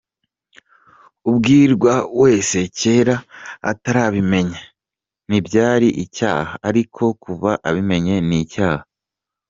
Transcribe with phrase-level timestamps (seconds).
[1.29, 3.15] Ubwirwa wese, kera
[3.71, 4.61] atarabimenya
[5.27, 8.85] ntibyari icyaha, ariko kuva abimenye ni icyaha.